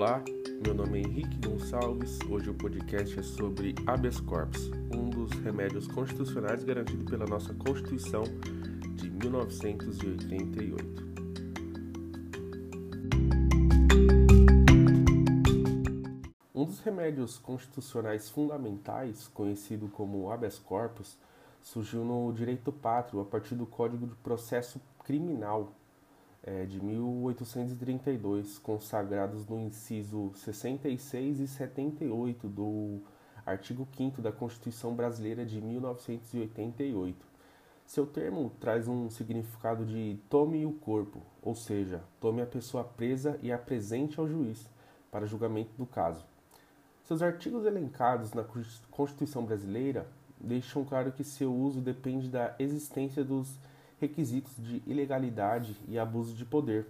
[0.00, 0.22] Olá,
[0.64, 2.20] meu nome é Henrique Gonçalves.
[2.30, 8.22] Hoje o podcast é sobre habeas corpus, um dos remédios constitucionais garantido pela nossa Constituição
[8.94, 11.02] de 1988.
[16.54, 21.18] Um dos remédios constitucionais fundamentais, conhecido como habeas corpus,
[21.60, 25.74] surgiu no direito pátrio a partir do Código de Processo Criminal
[26.48, 33.02] é, de 1832, consagrados no inciso 66 e 78 do
[33.44, 37.26] artigo 5 da Constituição Brasileira de 1988.
[37.84, 43.38] Seu termo traz um significado de tome o corpo, ou seja, tome a pessoa presa
[43.42, 44.70] e apresente ao juiz
[45.10, 46.24] para julgamento do caso.
[47.04, 48.44] Seus artigos elencados na
[48.90, 50.06] Constituição Brasileira
[50.40, 53.58] deixam claro que seu uso depende da existência dos
[54.00, 56.86] requisitos de ilegalidade e abuso de poder.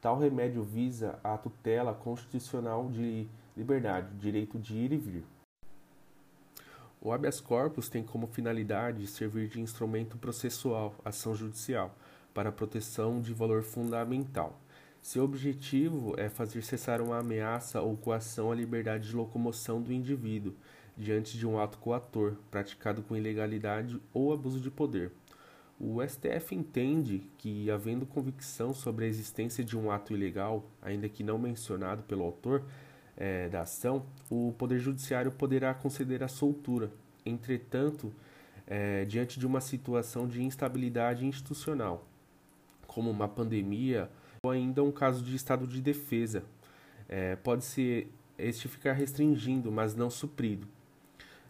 [0.00, 5.24] Tal remédio visa a tutela constitucional de liberdade, direito de ir e vir.
[7.00, 11.94] O habeas corpus tem como finalidade servir de instrumento processual, ação judicial,
[12.32, 14.58] para a proteção de valor fundamental.
[15.00, 20.54] Seu objetivo é fazer cessar uma ameaça ou coação à liberdade de locomoção do indivíduo
[20.96, 25.10] diante de um ato coator, praticado com ilegalidade ou abuso de poder.
[25.84, 31.24] O STF entende que, havendo convicção sobre a existência de um ato ilegal, ainda que
[31.24, 32.62] não mencionado pelo autor
[33.16, 36.92] é, da ação, o Poder Judiciário poderá conceder a soltura.
[37.26, 38.14] Entretanto,
[38.64, 42.06] é, diante de uma situação de instabilidade institucional,
[42.86, 44.08] como uma pandemia
[44.40, 46.44] ou ainda um caso de estado de defesa,
[47.08, 48.06] é, pode-se
[48.38, 50.68] este ficar restringindo, mas não suprido.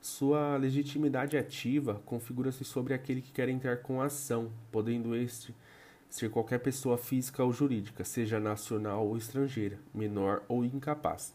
[0.00, 5.54] Sua legitimidade ativa configura-se sobre aquele que quer entrar com a ação, podendo este
[6.08, 11.34] ser qualquer pessoa física ou jurídica, seja nacional ou estrangeira, menor ou incapaz.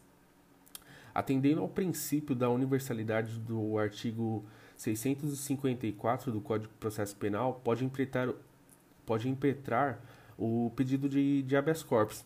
[1.14, 4.44] Atendendo ao princípio da universalidade do artigo
[4.76, 8.30] 654 do Código de Processo Penal, pode impetrar,
[9.06, 10.00] pode impetrar
[10.36, 12.24] o pedido de, de habeas corpus,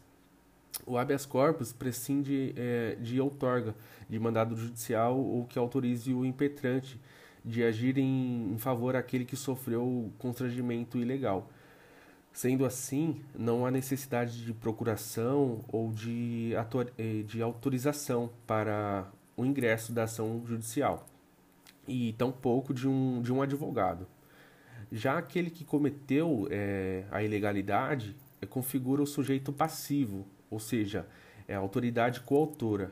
[0.87, 3.75] o habeas corpus prescinde é, de outorga
[4.09, 6.99] de mandado judicial ou que autorize o impetrante
[7.45, 11.51] de agir em, em favor daquele que sofreu constrangimento ilegal.
[12.33, 16.53] Sendo assim, não há necessidade de procuração ou de,
[16.97, 21.07] é, de autorização para o ingresso da ação judicial,
[21.87, 24.07] e tampouco de um, de um advogado.
[24.91, 31.07] Já aquele que cometeu é, a ilegalidade é, configura o sujeito passivo, ou seja,
[31.47, 32.91] é a autoridade coautora,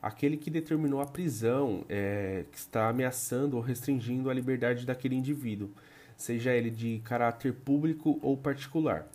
[0.00, 5.70] aquele que determinou a prisão, é, que está ameaçando ou restringindo a liberdade daquele indivíduo,
[6.16, 9.06] seja ele de caráter público ou particular.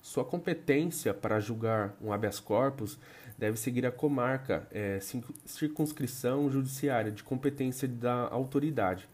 [0.00, 2.98] Sua competência para julgar um habeas corpus
[3.36, 4.98] deve seguir a comarca, é,
[5.44, 9.08] circunscrição judiciária de competência da autoridade,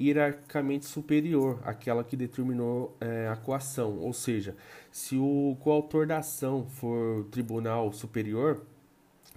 [0.00, 4.56] hierarquicamente superior àquela que determinou é, a coação, ou seja,
[4.90, 8.62] se o coautor da ação for tribunal superior,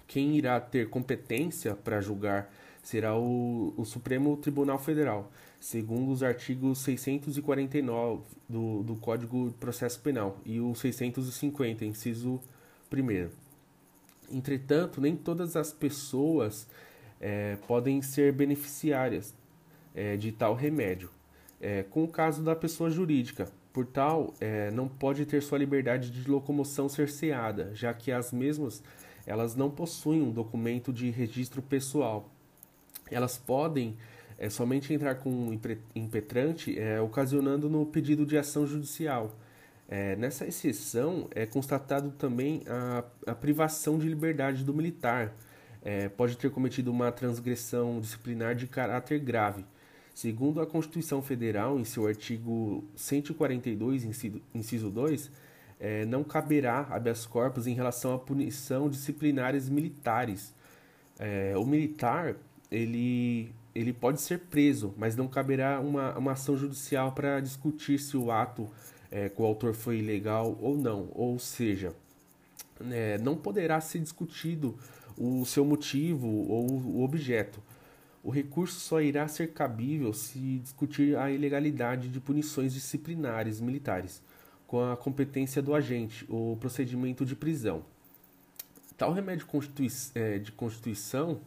[0.06, 2.50] quem irá ter competência para julgar
[2.82, 5.30] será o, o, Supremo Tribunal Federal,
[5.60, 12.40] segundo os artigos 649 do, do Código de Processo Penal e o 650, inciso
[12.92, 13.28] 1.
[14.30, 16.66] Entretanto, nem todas as pessoas
[17.20, 19.34] é, podem ser beneficiárias
[19.94, 21.10] é, de tal remédio.
[21.60, 26.10] É, com o caso da pessoa jurídica, por tal, é, não pode ter sua liberdade
[26.10, 28.82] de locomoção cerceada, já que as mesmas
[29.26, 32.28] elas não possuem um documento de registro pessoal.
[33.10, 33.96] Elas podem
[34.38, 35.58] é, somente entrar com um
[35.94, 39.34] impetrante, é, ocasionando no pedido de ação judicial.
[39.88, 45.32] É, nessa exceção, é constatado também a, a privação de liberdade do militar.
[45.82, 49.64] É, pode ter cometido uma transgressão disciplinar de caráter grave,
[50.14, 54.04] Segundo a Constituição Federal, em seu artigo 142,
[54.54, 55.28] inciso 2,
[55.80, 60.54] é, não caberá habeas corpus em relação à punição disciplinares militares.
[61.18, 62.36] É, o militar,
[62.70, 68.16] ele, ele pode ser preso, mas não caberá uma, uma ação judicial para discutir se
[68.16, 68.70] o ato
[69.10, 71.08] é, com o autor foi ilegal ou não.
[71.12, 71.92] Ou seja,
[72.88, 74.78] é, não poderá ser discutido
[75.18, 77.60] o seu motivo ou o objeto
[78.24, 84.22] o recurso só irá ser cabível se discutir a ilegalidade de punições disciplinares militares,
[84.66, 87.84] com a competência do agente, o procedimento de prisão.
[88.96, 89.46] Tal remédio
[90.14, 91.38] é, de constituição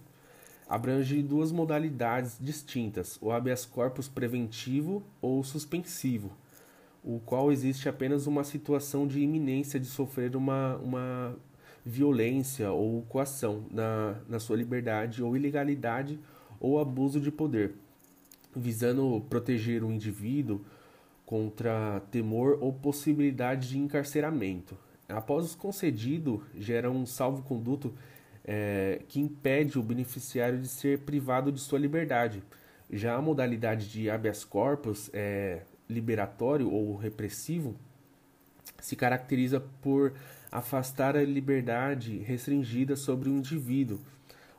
[0.70, 6.32] abrange duas modalidades distintas: o habeas corpus preventivo ou suspensivo,
[7.04, 11.36] o qual existe apenas uma situação de iminência de sofrer uma, uma
[11.84, 16.20] violência ou coação na, na sua liberdade ou ilegalidade
[16.60, 17.74] ou abuso de poder,
[18.56, 20.62] visando proteger o indivíduo
[21.26, 24.78] contra temor ou possibilidade de encarceramento.
[25.10, 27.94] Após o concedido, gera um salvo-conduto
[28.44, 32.42] é, que impede o beneficiário de ser privado de sua liberdade.
[32.90, 37.76] Já a modalidade de habeas corpus, é, liberatório ou repressivo,
[38.82, 40.14] se caracteriza por
[40.52, 44.00] afastar a liberdade restringida sobre o indivíduo,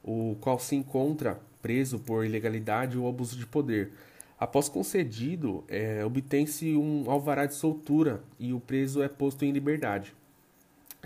[0.02, 3.92] o qual se encontra preso por ilegalidade ou abuso de poder.
[4.38, 10.14] Após concedido, é, obtém-se um alvará de soltura e o preso é posto em liberdade.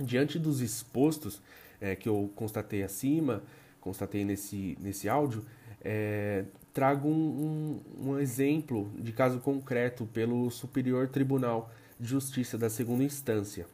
[0.01, 1.41] Diante dos expostos
[1.81, 3.43] é, que eu constatei acima,
[3.81, 5.45] constatei nesse, nesse áudio,
[5.83, 12.69] é, trago um, um, um exemplo de caso concreto pelo Superior Tribunal de Justiça da
[12.69, 13.67] Segunda Instância.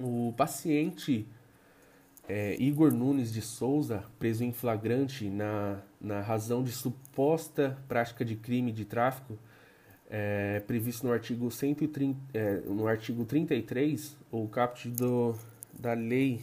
[0.00, 1.26] O paciente
[2.28, 8.34] é, Igor Nunes de Souza, preso em flagrante na, na razão de suposta prática de
[8.34, 9.38] crime de tráfico,
[10.08, 15.34] é, previsto no artigo, 130, é, no artigo 33, o caput do,
[15.78, 16.42] da lei.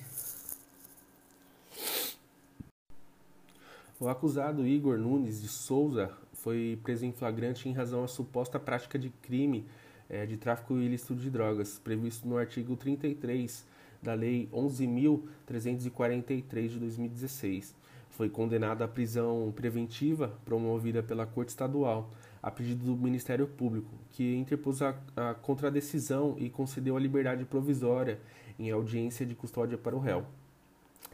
[4.00, 8.98] O acusado Igor Nunes de Souza foi preso em flagrante em razão da suposta prática
[8.98, 9.66] de crime
[10.10, 13.66] é, de tráfico ilícito de drogas, previsto no artigo 33
[14.02, 17.76] da Lei 11.343 de 2016.
[18.10, 22.10] Foi condenado à prisão preventiva promovida pela Corte Estadual,
[22.42, 28.20] a pedido do Ministério Público, que interpôs a, a contradecisão e concedeu a liberdade provisória
[28.60, 30.26] em audiência de custódia para o réu.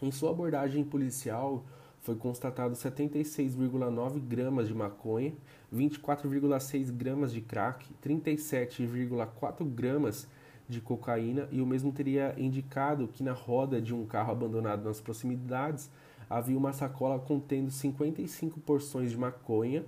[0.02, 1.64] Em sua abordagem policial,
[2.02, 5.34] foi constatado 76,9 gramas de maconha,
[5.74, 10.28] 24,6 gramas de crack, 37,4 gramas
[10.68, 15.00] de cocaína e o mesmo teria indicado que na roda de um carro abandonado nas
[15.00, 15.90] proximidades
[16.30, 19.86] havia uma sacola contendo 55 porções de maconha,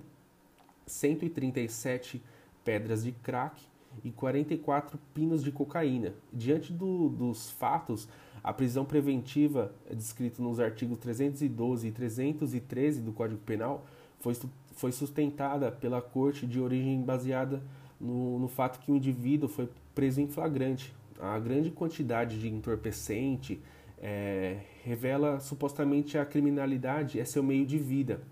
[0.86, 2.22] 137
[2.64, 3.60] pedras de crack
[4.04, 6.14] e 44 pinos de cocaína.
[6.32, 8.08] Diante do, dos fatos,
[8.42, 13.84] a prisão preventiva, descrita nos artigos 312 e 313 do Código Penal,
[14.20, 14.34] foi,
[14.74, 17.62] foi sustentada pela Corte de origem baseada
[18.00, 20.94] no, no fato que o indivíduo foi preso em flagrante.
[21.20, 23.60] A grande quantidade de entorpecente
[24.00, 28.22] é, revela supostamente a criminalidade é seu meio de vida.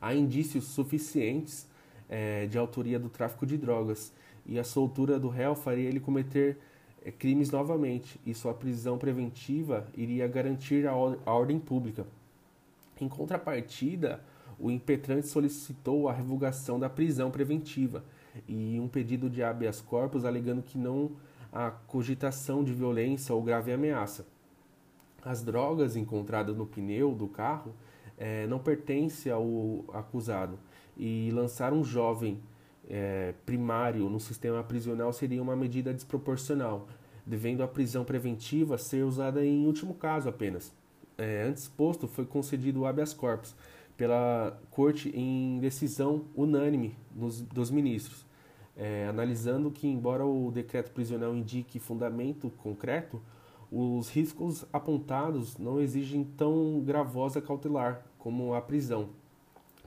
[0.00, 1.66] Há indícios suficientes
[2.08, 4.12] é, de autoria do tráfico de drogas
[4.44, 6.58] e a soltura do réu faria ele cometer
[7.04, 12.06] é, crimes novamente e sua prisão preventiva iria garantir a, a ordem pública.
[13.00, 14.20] Em contrapartida,
[14.58, 18.04] o impetrante solicitou a revogação da prisão preventiva
[18.48, 21.12] e um pedido de habeas corpus alegando que não
[21.52, 24.26] há cogitação de violência ou grave ameaça.
[25.24, 27.74] As drogas encontradas no pneu do carro
[28.18, 30.58] é, não pertencem ao acusado
[30.96, 32.40] e lançar um jovem
[32.88, 36.86] é, primário no sistema prisional seria uma medida desproporcional,
[37.24, 40.72] devendo a prisão preventiva ser usada em último caso apenas.
[41.16, 43.54] É, antes posto, foi concedido o habeas corpus
[43.96, 48.24] pela Corte em decisão unânime nos, dos ministros,
[48.76, 53.22] é, analisando que, embora o decreto prisional indique fundamento concreto,
[53.70, 59.10] os riscos apontados não exigem tão gravosa cautelar como a prisão,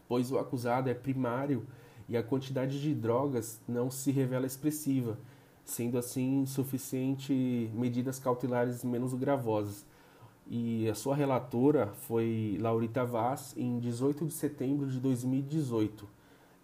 [0.07, 1.65] pois o acusado é primário
[2.07, 5.17] e a quantidade de drogas não se revela expressiva,
[5.65, 9.85] sendo assim suficiente medidas cautelares menos gravosas
[10.49, 16.07] e a sua relatora foi Laurita Vaz em 18 de setembro de 2018.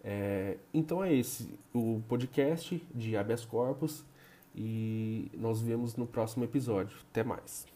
[0.02, 4.04] É, então é esse o podcast de habeas corpus
[4.54, 6.96] e nós vemos no próximo episódio.
[7.10, 7.73] Até mais.